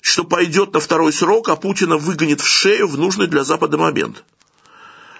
что 0.00 0.24
пойдет 0.24 0.72
на 0.74 0.80
второй 0.80 1.12
срок, 1.12 1.48
а 1.48 1.56
Путина 1.56 1.96
выгонит 1.96 2.40
в 2.40 2.46
шею 2.46 2.88
в 2.88 2.98
нужный 2.98 3.28
для 3.28 3.44
Запада 3.44 3.78
момент. 3.78 4.24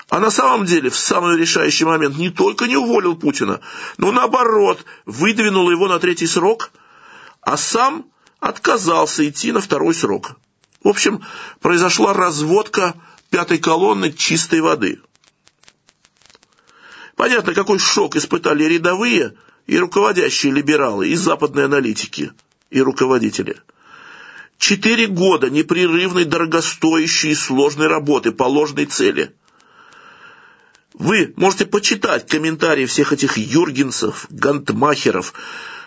А 0.09 0.19
на 0.19 0.31
самом 0.31 0.65
деле 0.65 0.91
в 0.91 0.97
самый 0.97 1.37
решающий 1.37 1.85
момент 1.85 2.17
не 2.17 2.31
только 2.31 2.67
не 2.67 2.77
уволил 2.77 3.15
Путина, 3.15 3.61
но 3.99 4.11
наоборот 4.11 4.85
выдвинул 5.05 5.71
его 5.71 5.87
на 5.87 5.99
третий 5.99 6.27
срок, 6.27 6.71
а 7.43 7.57
сам 7.57 8.07
отказался 8.41 9.29
идти 9.29 9.53
на 9.53 9.61
второй 9.61 9.95
срок. 9.95 10.33
В 10.83 10.89
общем, 10.89 11.23
произошла 11.61 12.15
разводка 12.15 12.95
пятой 13.31 13.59
колонны 13.59 14.13
чистой 14.13 14.61
воды. 14.61 15.01
Понятно, 17.17 17.53
какой 17.53 17.79
шок 17.79 18.17
испытали 18.17 18.65
рядовые 18.65 19.35
и 19.69 19.79
руководящие 19.79 20.53
либералы, 20.53 21.09
и 21.09 21.15
западные 21.15 21.67
аналитики, 21.67 22.33
и 22.71 22.81
руководители. 22.81 23.57
Четыре 24.59 25.07
года 25.07 25.49
непрерывной, 25.49 26.25
дорогостоящей 26.25 27.31
и 27.31 27.37
сложной 27.37 27.87
работы 27.87 28.33
по 28.33 28.43
ложной 28.43 28.87
цели– 28.87 29.33
вы 30.99 31.33
можете 31.37 31.65
почитать 31.65 32.27
комментарии 32.27 32.85
всех 32.85 33.13
этих 33.13 33.39
Юргенсов, 33.39 34.27
Гантмахеров, 34.31 35.33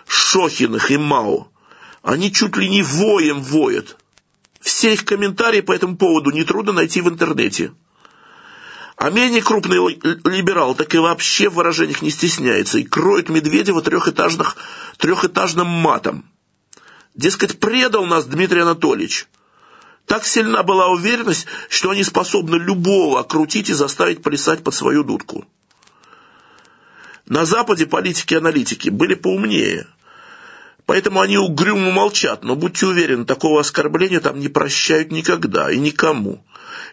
Шохиных 0.06 0.90
и 0.90 0.96
Мао. 0.96 1.48
Они 2.02 2.32
чуть 2.32 2.56
ли 2.56 2.68
не 2.68 2.82
воем 2.82 3.42
воют. 3.42 3.98
Все 4.60 4.94
их 4.94 5.04
комментарии 5.04 5.60
по 5.60 5.72
этому 5.72 5.98
поводу 5.98 6.30
нетрудно 6.30 6.72
найти 6.72 7.02
в 7.02 7.10
интернете. 7.10 7.72
А 8.96 9.10
менее 9.10 9.42
крупный 9.42 9.78
либерал 10.24 10.74
так 10.74 10.94
и 10.94 10.98
вообще 10.98 11.48
в 11.48 11.54
выражениях 11.54 12.02
не 12.02 12.10
стесняется 12.10 12.78
и 12.78 12.84
кроет 12.84 13.28
Медведева 13.28 13.82
трехэтажных, 13.82 14.56
трехэтажным 14.98 15.66
матом. 15.66 16.24
Дескать, 17.14 17.58
предал 17.58 18.06
нас 18.06 18.26
Дмитрий 18.26 18.60
Анатольевич– 18.60 19.28
так 20.06 20.26
сильна 20.26 20.62
была 20.62 20.88
уверенность, 20.88 21.46
что 21.68 21.90
они 21.90 22.04
способны 22.04 22.56
любого 22.56 23.20
окрутить 23.20 23.70
и 23.70 23.74
заставить 23.74 24.22
плясать 24.22 24.62
под 24.62 24.74
свою 24.74 25.04
дудку. 25.04 25.46
На 27.26 27.44
Западе 27.44 27.86
политики 27.86 28.34
и 28.34 28.36
аналитики 28.36 28.88
были 28.90 29.14
поумнее, 29.14 29.86
поэтому 30.86 31.20
они 31.20 31.38
угрюмо 31.38 31.92
молчат, 31.92 32.42
но 32.42 32.56
будьте 32.56 32.86
уверены, 32.86 33.24
такого 33.24 33.60
оскорбления 33.60 34.20
там 34.20 34.38
не 34.38 34.48
прощают 34.48 35.12
никогда 35.12 35.70
и 35.70 35.78
никому. 35.78 36.44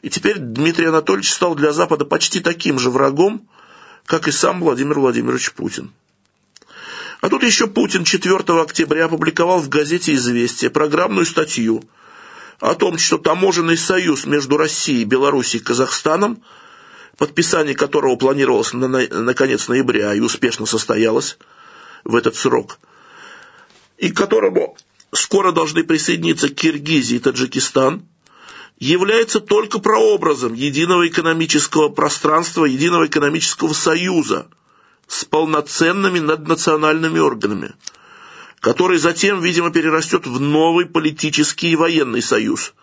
И 0.02 0.10
теперь 0.10 0.38
Дмитрий 0.38 0.88
Анатольевич 0.88 1.32
стал 1.32 1.56
для 1.56 1.72
Запада 1.72 2.06
почти 2.06 2.40
таким 2.40 2.80
же 2.80 2.90
врагом, 2.90 3.48
как 4.06 4.28
и 4.28 4.32
сам 4.32 4.60
Владимир 4.62 5.00
Владимирович 5.00 5.54
Путин. 5.54 5.92
А 7.22 7.30
тут 7.30 7.44
еще 7.44 7.68
Путин 7.68 8.04
4 8.06 8.38
октября 8.62 9.06
опубликовал 9.06 9.60
в 9.60 9.70
газете 9.70 10.14
«Известия» 10.14 10.70
программную 10.70 11.26
статью– 11.26 11.84
о 12.60 12.76
том, 12.76 12.98
что 12.98 13.18
таможенный 13.18 13.78
союз 13.78 14.26
между 14.26 14.58
Россией, 14.58 15.06
Белоруссией 15.06 15.62
и 15.62 15.66
Казахстаном, 15.66 16.44
подписание 17.18 17.76
которого 17.76 18.16
планировалось 18.16 18.74
на, 18.74 18.88
на, 18.88 19.08
на 19.08 19.34
конец 19.34 19.68
ноября 19.68 20.14
и 20.14 20.20
успешно 20.20 20.66
состоялось 20.66 21.38
в 22.04 22.16
этот 22.16 22.36
срок, 22.36 22.80
и 23.98 24.10
к 24.10 24.18
которому 24.18 24.78
скоро 25.12 25.52
должны 25.52 25.84
присоединиться 25.84 26.50
Киргизия 26.50 27.18
и 27.18 27.22
Таджикистан, 27.22 28.06
является 28.80 29.40
только 29.40 29.80
прообразом 29.80 30.54
единого 30.54 31.08
экономического 31.08 31.90
пространства, 31.90 32.66
единого 32.66 33.08
экономического 33.08 33.74
союза 33.74 34.48
с 35.08 35.26
полноценными 35.26 36.20
наднациональными 36.20 37.20
органами– 37.20 37.74
который 38.60 38.98
затем, 38.98 39.40
видимо, 39.40 39.72
перерастет 39.72 40.28
в 40.28 40.40
новый 40.40 40.86
политический 40.86 41.72
и 41.72 41.76
военный 41.76 42.22
союз. 42.22 42.74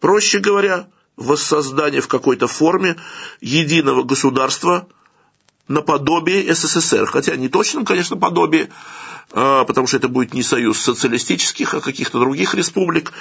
Проще 0.00 0.38
говоря, 0.38 0.88
воссоздание 1.16 2.00
в 2.00 2.08
какой-то 2.08 2.46
форме 2.46 2.96
единого 3.40 4.02
государства 4.02 4.88
наподобие 5.68 6.54
СССР. 6.54 7.06
Хотя 7.06 7.36
не 7.36 7.48
точном, 7.48 7.84
конечно, 7.84 8.16
подобие, 8.16 8.70
а, 9.32 9.64
потому 9.64 9.86
что 9.86 9.96
это 9.96 10.08
будет 10.08 10.34
не 10.34 10.42
союз 10.42 10.78
социалистических, 10.78 11.74
а 11.74 11.80
каких-то 11.80 12.18
других 12.18 12.54
республик, 12.54 13.12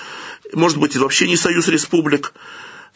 может 0.54 0.78
быть, 0.78 0.96
и 0.96 1.00
вообще 1.00 1.28
не 1.28 1.38
союз 1.38 1.68
республик, 1.68 2.34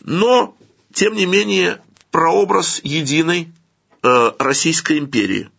но, 0.01 0.55
тем 0.93 1.15
не 1.15 1.25
менее, 1.25 1.81
прообраз 2.11 2.81
единой 2.83 3.51
э, 4.03 4.31
Российской 4.39 4.97
империи– 4.97 5.49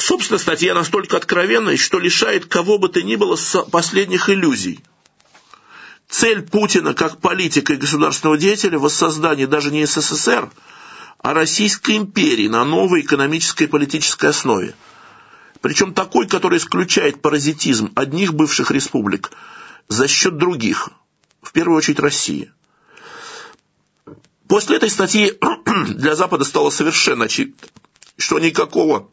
Собственно, 0.00 0.38
статья 0.38 0.74
настолько 0.74 1.18
откровенная, 1.18 1.76
что 1.76 1.98
лишает 1.98 2.46
кого 2.46 2.78
бы 2.78 2.88
то 2.88 3.02
ни 3.02 3.16
было 3.16 3.38
последних 3.70 4.30
иллюзий. 4.30 4.80
Цель 6.10 6.42
Путина 6.42 6.92
как 6.92 7.20
политика 7.20 7.72
и 7.72 7.76
государственного 7.76 8.36
деятеля 8.36 8.78
в 8.78 8.82
воссоздании 8.82 9.46
даже 9.46 9.70
не 9.70 9.86
СССР, 9.86 10.50
а 11.18 11.34
Российской 11.34 11.96
империи 11.96 12.48
на 12.48 12.64
новой 12.64 13.02
экономической 13.02 13.64
и 13.64 13.68
политической 13.68 14.30
основе. 14.30 14.74
Причем 15.60 15.94
такой, 15.94 16.26
который 16.26 16.58
исключает 16.58 17.22
паразитизм 17.22 17.92
одних 17.94 18.34
бывших 18.34 18.72
республик 18.72 19.30
за 19.88 20.08
счет 20.08 20.36
других, 20.36 20.90
в 21.42 21.52
первую 21.52 21.78
очередь 21.78 22.00
России. 22.00 22.52
После 24.48 24.76
этой 24.76 24.90
статьи 24.90 25.38
для 25.86 26.16
Запада 26.16 26.44
стало 26.44 26.70
совершенно 26.70 27.26
очевидно, 27.26 27.56
что 28.16 28.40
никакого 28.40 29.08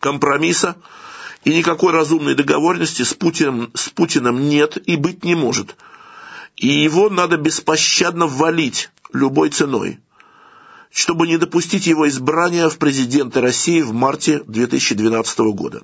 компромисса 0.00 0.76
и 1.44 1.54
никакой 1.54 1.92
разумной 1.92 2.34
договоренности 2.34 3.02
с 3.02 3.14
Путиным, 3.14 3.70
с 3.74 3.90
Путиным 3.90 4.48
нет 4.48 4.78
и 4.88 4.96
быть 4.96 5.24
не 5.24 5.34
может. 5.34 5.76
И 6.56 6.68
его 6.68 7.10
надо 7.10 7.36
беспощадно 7.36 8.26
валить 8.26 8.90
любой 9.12 9.50
ценой, 9.50 10.00
чтобы 10.90 11.26
не 11.26 11.36
допустить 11.36 11.86
его 11.86 12.08
избрания 12.08 12.68
в 12.68 12.78
президенты 12.78 13.40
России 13.40 13.82
в 13.82 13.92
марте 13.92 14.42
2012 14.46 15.38
года. 15.52 15.82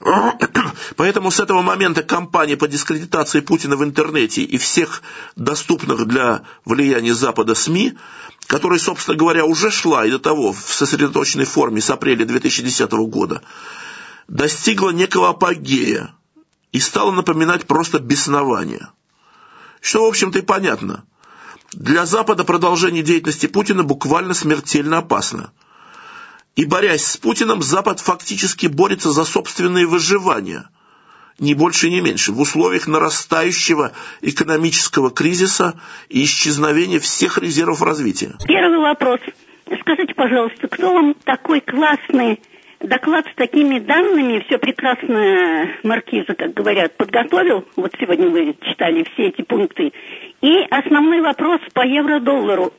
Поэтому 0.96 1.32
с 1.32 1.40
этого 1.40 1.60
момента 1.60 2.04
кампания 2.04 2.56
по 2.56 2.68
дискредитации 2.68 3.40
Путина 3.40 3.76
в 3.76 3.82
интернете 3.82 4.42
и 4.42 4.56
всех 4.56 5.02
доступных 5.34 6.06
для 6.06 6.42
влияния 6.64 7.14
Запада 7.14 7.54
СМИ 7.54 7.94
которая, 8.48 8.78
собственно 8.78 9.16
говоря, 9.16 9.44
уже 9.44 9.70
шла 9.70 10.06
и 10.06 10.10
до 10.10 10.18
того 10.18 10.52
в 10.52 10.74
сосредоточенной 10.74 11.44
форме 11.44 11.82
с 11.82 11.90
апреля 11.90 12.24
2010 12.24 12.90
года, 12.92 13.42
достигла 14.28 14.90
некого 14.90 15.30
апогея 15.30 16.14
и 16.72 16.78
стала 16.78 17.10
напоминать 17.10 17.66
просто 17.66 17.98
беснование. 17.98 18.88
Что, 19.80 20.04
в 20.04 20.08
общем-то, 20.08 20.38
и 20.38 20.42
понятно. 20.42 21.04
Для 21.72 22.06
Запада 22.06 22.44
продолжение 22.44 23.02
деятельности 23.02 23.46
Путина 23.46 23.82
буквально 23.82 24.34
смертельно 24.34 24.98
опасно. 24.98 25.52
И 26.56 26.64
борясь 26.64 27.04
с 27.04 27.16
Путиным, 27.16 27.62
Запад 27.62 28.00
фактически 28.00 28.66
борется 28.66 29.10
за 29.10 29.24
собственное 29.24 29.86
выживание– 29.86 30.68
ни 31.38 31.54
больше, 31.54 31.88
ни 31.88 32.00
меньше, 32.00 32.32
в 32.32 32.40
условиях 32.40 32.86
нарастающего 32.88 33.92
экономического 34.20 35.10
кризиса 35.10 35.80
и 36.08 36.24
исчезновения 36.24 36.98
всех 36.98 37.38
резервов 37.38 37.82
развития. 37.82 38.36
Первый 38.46 38.78
вопрос. 38.80 39.20
Скажите, 39.80 40.14
пожалуйста, 40.14 40.66
кто 40.68 40.92
вам 40.92 41.14
такой 41.14 41.60
классный 41.60 42.40
доклад 42.80 43.26
с 43.26 43.34
такими 43.34 43.78
данными, 43.78 44.44
все 44.46 44.58
прекрасно, 44.58 45.68
Маркиза, 45.82 46.34
как 46.34 46.54
говорят, 46.54 46.96
подготовил? 46.96 47.64
Вот 47.76 47.92
сегодня 47.98 48.28
вы 48.28 48.56
читали 48.62 49.04
все 49.14 49.28
эти 49.28 49.42
пункты. 49.42 49.92
И 50.40 50.66
основной 50.70 51.20
вопрос 51.20 51.60
по 51.72 51.84
евро-доллару. 51.84 52.72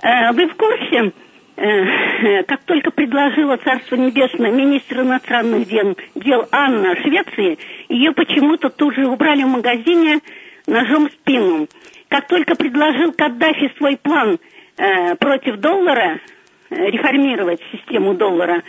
Э, 0.00 0.32
вы 0.32 0.46
в 0.46 0.54
курсе, 0.54 1.12
Э, 1.60 2.44
как 2.44 2.62
только 2.62 2.92
предложила 2.92 3.56
Царство 3.56 3.96
Небесное 3.96 4.52
министр 4.52 5.00
иностранных 5.00 5.66
дел, 5.66 6.46
Анна 6.52 6.94
Швеции, 7.02 7.58
ее 7.88 8.12
почему-то 8.12 8.70
тут 8.70 8.94
же 8.94 9.08
убрали 9.08 9.42
в 9.42 9.48
магазине 9.48 10.20
ножом 10.68 11.08
в 11.08 11.12
спину. 11.12 11.66
Как 12.06 12.28
только 12.28 12.54
предложил 12.54 13.12
Каддафи 13.12 13.72
свой 13.76 13.96
план 13.96 14.38
э, 14.76 15.16
против 15.16 15.56
доллара, 15.56 16.20
реформировать 16.70 17.60
систему 17.72 18.14
доллара, 18.14 18.62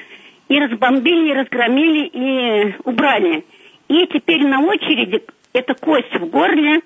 и 0.47 0.59
разбомбили, 0.59 1.29
и 1.29 1.33
разгромили, 1.33 2.07
и 2.07 2.75
убрали. 2.83 3.45
И 3.87 4.07
теперь 4.07 4.45
на 4.45 4.61
очереди 4.61 5.23
это 5.53 5.73
кость 5.73 6.13
в 6.13 6.25
горле 6.29 6.81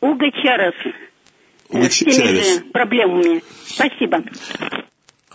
Уга 0.00 0.30
Чарес. 0.30 0.74
Уга 1.68 1.88
теми 1.88 2.70
проблемами. 2.70 3.42
Спасибо. 3.66 4.22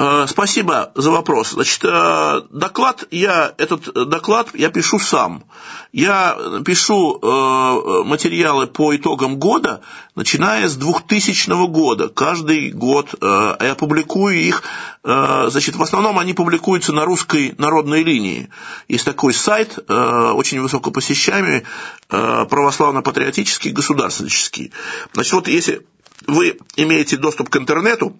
Э, 0.04 0.26
спасибо 0.28 0.92
за 0.96 1.12
вопрос. 1.12 1.52
Значит, 1.52 1.82
э, 1.84 2.42
доклад 2.50 3.04
я, 3.12 3.54
этот 3.60 4.10
доклад 4.10 4.50
я 4.56 4.70
пишу 4.70 4.98
сам. 4.98 5.44
Я 5.92 6.36
пишу 6.66 7.20
э, 7.22 8.04
материалы 8.04 8.66
по 8.66 8.96
итогам 8.96 9.38
года, 9.38 9.82
начиная 10.16 10.68
с 10.68 10.76
2000 10.76 11.68
года. 11.68 12.10
Каждый 12.10 12.72
год 12.72 13.14
я 13.22 13.76
публикую 13.78 14.42
их. 14.42 14.64
Значит, 15.04 15.76
в 15.76 15.84
основном 15.84 16.18
они 16.18 16.34
публикуются 16.34 16.94
на 16.94 17.06
русской 17.06 17.54
народной 17.58 18.04
линии. 18.04 18.50
Есть 18.88 19.06
такой 19.06 19.34
сайт, 19.34 19.78
очень 19.90 20.62
высокопосещаемый, 20.62 21.64
православно-патриотический, 22.10 23.72
государственнический. 23.72 24.72
Значит, 25.14 25.34
вот 25.34 25.48
если 25.48 25.86
вы 26.28 26.58
имеете 26.76 27.18
доступ 27.18 27.50
к 27.50 27.58
интернету, 27.58 28.16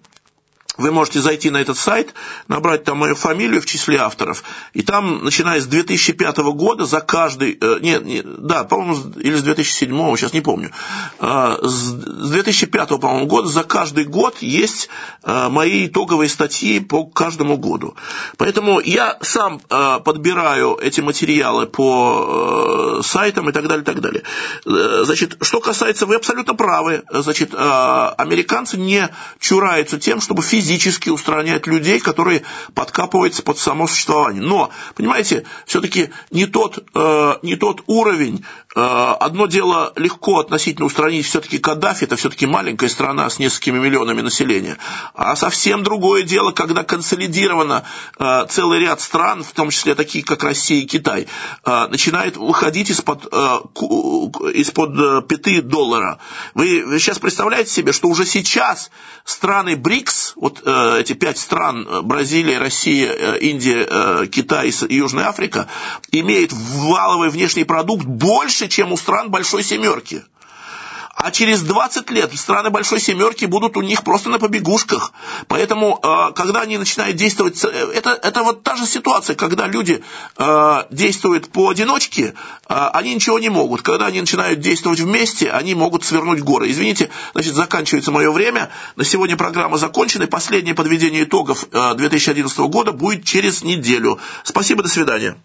вы 0.78 0.90
можете 0.90 1.20
зайти 1.20 1.50
на 1.50 1.58
этот 1.58 1.76
сайт, 1.76 2.14
набрать 2.48 2.84
там 2.84 2.98
мою 2.98 3.14
фамилию 3.14 3.60
в 3.60 3.66
числе 3.66 3.98
авторов, 3.98 4.42
и 4.72 4.82
там, 4.82 5.24
начиная 5.24 5.60
с 5.60 5.66
2005 5.66 6.38
года, 6.38 6.86
за 6.86 7.00
каждый, 7.00 7.58
э, 7.60 7.78
нет, 7.82 8.04
не, 8.04 8.22
да, 8.22 8.64
по-моему, 8.64 9.12
или 9.16 9.36
с 9.36 9.42
2007, 9.42 10.16
сейчас 10.16 10.32
не 10.32 10.40
помню, 10.40 10.70
э, 11.20 11.56
с 11.62 11.92
2005, 11.92 13.00
по-моему, 13.00 13.26
года 13.26 13.48
за 13.48 13.64
каждый 13.64 14.04
год 14.04 14.40
есть 14.40 14.88
э, 15.22 15.48
мои 15.50 15.86
итоговые 15.86 16.28
статьи 16.28 16.80
по 16.80 17.04
каждому 17.04 17.58
году. 17.58 17.94
Поэтому 18.38 18.80
я 18.80 19.18
сам 19.20 19.60
э, 19.68 20.00
подбираю 20.04 20.78
эти 20.80 21.02
материалы 21.02 21.66
по 21.66 22.98
э, 22.98 23.02
сайтам 23.02 23.50
и 23.50 23.52
так 23.52 23.68
далее, 23.68 23.82
и 23.82 23.86
так 23.86 24.00
далее. 24.00 24.22
Э, 24.64 25.02
значит, 25.04 25.36
что 25.42 25.60
касается, 25.60 26.06
вы 26.06 26.16
абсолютно 26.16 26.54
правы, 26.54 27.02
значит, 27.10 27.52
э, 27.52 27.56
американцы 28.16 28.78
не 28.78 29.10
чураются 29.38 29.98
тем, 29.98 30.20
чтобы 30.20 30.42
физически 30.42 30.61
физически 30.62 31.08
устранять 31.08 31.66
людей, 31.66 31.98
которые 31.98 32.42
подкапываются 32.74 33.42
под 33.42 33.58
само 33.58 33.88
существование. 33.88 34.42
Но, 34.42 34.70
понимаете, 34.94 35.44
все-таки 35.66 36.10
не, 36.30 36.46
тот, 36.46 36.78
э, 36.94 37.34
не 37.42 37.56
тот 37.56 37.82
уровень. 37.88 38.44
Э, 38.76 39.14
одно 39.18 39.46
дело 39.46 39.92
легко 39.96 40.38
относительно 40.38 40.86
устранить 40.86 41.26
все-таки 41.26 41.58
Каддафи, 41.58 42.04
это 42.04 42.14
все-таки 42.14 42.46
маленькая 42.46 42.88
страна 42.88 43.28
с 43.28 43.40
несколькими 43.40 43.78
миллионами 43.78 44.20
населения. 44.20 44.78
А 45.14 45.34
совсем 45.34 45.82
другое 45.82 46.22
дело, 46.22 46.52
когда 46.52 46.84
консолидировано 46.84 47.84
э, 48.18 48.46
целый 48.48 48.78
ряд 48.78 49.00
стран, 49.00 49.42
в 49.42 49.52
том 49.52 49.70
числе 49.70 49.96
такие, 49.96 50.24
как 50.24 50.44
Россия 50.44 50.84
и 50.84 50.86
Китай, 50.86 51.26
э, 51.64 51.86
начинает 51.88 52.36
выходить 52.36 52.90
из-под 52.90 53.26
э, 53.32 53.58
из-под 54.54 54.90
э, 54.96 55.22
пяты 55.26 55.60
доллара. 55.60 56.20
Вы, 56.54 56.84
вы 56.86 57.00
сейчас 57.00 57.18
представляете 57.18 57.72
себе, 57.72 57.92
что 57.92 58.08
уже 58.08 58.24
сейчас 58.24 58.92
страны 59.24 59.76
БРИКС, 59.76 60.34
вот 60.36 60.51
вот 60.52 60.62
э, 60.64 61.00
эти 61.00 61.14
пять 61.14 61.38
стран, 61.38 61.86
э, 61.88 62.02
Бразилия, 62.02 62.58
Россия, 62.58 63.12
э, 63.12 63.38
Индия, 63.40 64.26
Китай 64.26 64.70
и 64.88 64.94
Южная 64.94 65.28
Африка, 65.28 65.68
имеют 66.10 66.52
валовый 66.52 67.30
внешний 67.30 67.64
продукт 67.64 68.04
больше, 68.04 68.68
чем 68.68 68.92
у 68.92 68.96
стран 68.96 69.30
Большой 69.30 69.62
Семерки. 69.62 70.22
А 71.22 71.30
через 71.30 71.62
20 71.62 72.10
лет 72.10 72.36
страны 72.36 72.70
Большой 72.70 72.98
Семерки 72.98 73.44
будут 73.44 73.76
у 73.76 73.82
них 73.82 74.02
просто 74.02 74.28
на 74.28 74.40
побегушках. 74.40 75.12
Поэтому, 75.46 76.00
э, 76.02 76.32
когда 76.34 76.62
они 76.62 76.78
начинают 76.78 77.16
действовать... 77.16 77.64
Э, 77.64 77.68
это, 77.94 78.10
это 78.10 78.42
вот 78.42 78.64
та 78.64 78.74
же 78.74 78.86
ситуация, 78.86 79.36
когда 79.36 79.68
люди 79.68 80.02
э, 80.36 80.82
действуют 80.90 81.52
поодиночке, 81.52 82.34
они 82.66 83.14
ничего 83.14 83.38
не 83.38 83.50
могут. 83.50 83.82
Когда 83.82 84.06
они 84.06 84.20
начинают 84.20 84.58
действовать 84.58 84.98
вместе, 84.98 85.50
они 85.50 85.74
могут 85.74 86.04
свернуть 86.04 86.40
горы. 86.40 86.70
Извините, 86.70 87.10
значит, 87.34 87.54
заканчивается 87.54 88.10
мое 88.10 88.32
время. 88.32 88.70
На 88.96 89.04
сегодня 89.04 89.36
программа 89.36 89.78
закончена. 89.78 90.24
И 90.24 90.26
последнее 90.26 90.74
подведение 90.74 91.22
итогов 91.22 91.66
2011 91.70 92.58
года 92.58 92.92
будет 92.92 93.24
через 93.24 93.62
неделю. 93.62 94.18
Спасибо, 94.42 94.82
до 94.82 94.88
свидания. 94.88 95.36